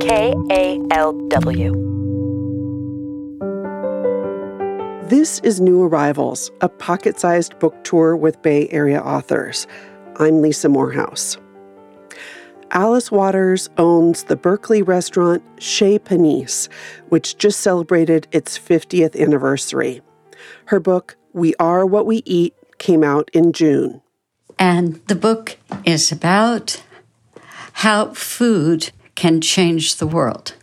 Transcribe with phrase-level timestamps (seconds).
[0.00, 1.72] KALW.
[5.10, 9.66] This is New Arrivals, a pocket sized book tour with Bay Area authors.
[10.16, 11.36] I'm Lisa Morehouse.
[12.70, 16.70] Alice Waters owns the Berkeley restaurant Chez Panisse,
[17.10, 20.00] which just celebrated its 50th anniversary.
[20.66, 24.00] Her book, We Are What We Eat, came out in June.
[24.58, 26.82] And the book is about
[27.74, 30.54] how food can change the world.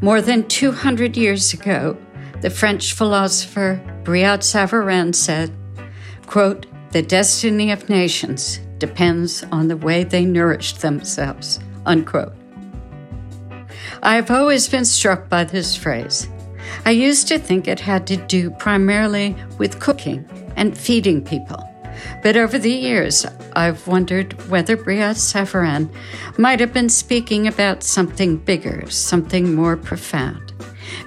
[0.00, 1.96] More than 200 years ago,
[2.42, 5.50] the French philosopher Brillat Savarin said,
[6.28, 12.34] quote, the destiny of nations depends on the way they nourish themselves, unquote.
[14.00, 16.28] I've always been struck by this phrase.
[16.84, 20.24] I used to think it had to do primarily with cooking
[20.56, 21.66] and feeding people.
[22.22, 25.90] But over the years, I've wondered whether Brillat Savarin
[26.38, 30.52] might have been speaking about something bigger, something more profound.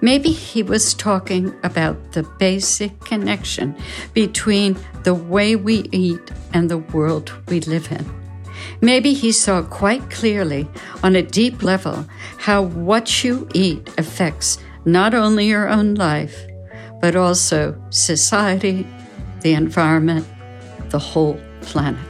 [0.00, 3.74] Maybe he was talking about the basic connection
[4.14, 8.04] between the way we eat and the world we live in.
[8.80, 10.68] Maybe he saw quite clearly,
[11.02, 12.06] on a deep level,
[12.38, 16.46] how what you eat affects not only your own life,
[17.00, 18.86] but also society,
[19.40, 20.26] the environment,
[20.90, 22.00] the whole planet.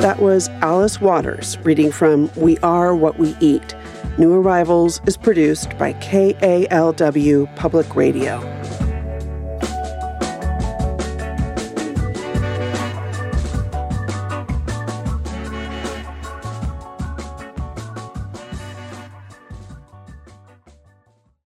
[0.00, 3.74] That was Alice Waters reading from We Are What We Eat.
[4.18, 8.59] New Arrivals is produced by KALW Public Radio.